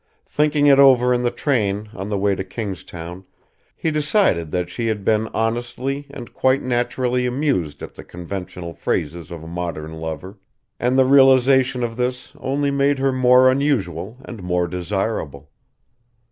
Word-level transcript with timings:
Thinking 0.25 0.65
it 0.65 0.79
over 0.79 1.13
in 1.13 1.21
the 1.21 1.29
train 1.29 1.89
on 1.93 2.09
the 2.09 2.17
way 2.17 2.33
to 2.33 2.43
Kingstown 2.43 3.23
he 3.75 3.91
decided 3.91 4.49
that 4.49 4.67
she 4.67 4.87
had 4.87 5.05
been 5.05 5.27
honestly 5.27 6.07
and 6.09 6.33
quite 6.33 6.63
naturally 6.63 7.27
amused 7.27 7.83
at 7.83 7.93
the 7.93 8.03
conventional 8.03 8.73
phrases 8.73 9.29
of 9.29 9.43
a 9.43 9.47
modern 9.47 9.93
lover, 9.93 10.39
and 10.79 10.97
the 10.97 11.05
realisation 11.05 11.83
of 11.83 11.97
this 11.97 12.33
only 12.39 12.71
made 12.71 12.97
her 12.97 13.11
more 13.11 13.47
unusual 13.47 14.17
and 14.25 14.41
more 14.41 14.67
desirable. 14.67 15.51